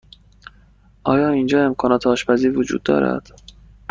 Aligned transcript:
آیا 1.03 1.29
اینجا 1.29 1.65
امکانات 1.65 2.07
آشپزی 2.07 2.49
وجود 2.49 2.83
دارد؟ 2.83 3.27